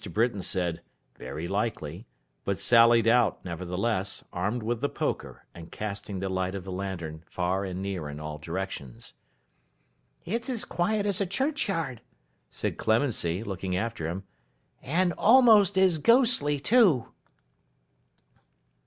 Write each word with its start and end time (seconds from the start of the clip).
Britain 0.13 0.41
said 0.41 0.81
'very 1.19 1.47
likely;' 1.47 2.07
but 2.43 2.57
sallied 2.57 3.07
out, 3.07 3.45
nevertheless, 3.45 4.23
armed 4.33 4.63
with 4.63 4.81
the 4.81 4.89
poker, 4.89 5.45
and 5.53 5.71
casting 5.71 6.17
the 6.19 6.27
light 6.27 6.55
of 6.55 6.63
the 6.63 6.71
lantern 6.71 7.23
far 7.27 7.63
and 7.63 7.83
near 7.83 8.09
in 8.09 8.19
all 8.19 8.39
directions. 8.39 9.13
'It's 10.25 10.49
as 10.49 10.65
quiet 10.65 11.05
as 11.05 11.21
a 11.21 11.25
churchyard,' 11.27 12.01
said 12.49 12.79
Clemency, 12.79 13.43
looking 13.43 13.77
after 13.77 14.07
him; 14.07 14.23
'and 14.81 15.13
almost 15.19 15.77
as 15.77 15.99
ghostly 15.99 16.59
too! 16.59 17.05